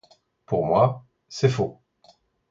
[0.47, 1.79] Pour moi, c'est faux.